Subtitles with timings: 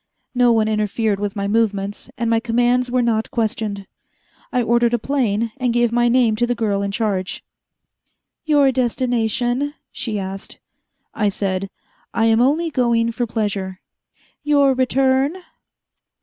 [0.33, 3.85] No one interfered with my movements, and my commands were not questioned.
[4.51, 7.43] I ordered a plane, and gave my name to the girl in charge.
[8.43, 10.57] "Your destination?" she asked.
[11.13, 11.69] I said,
[12.15, 13.79] "I am only going for pleasure."
[14.43, 15.35] "Your return?"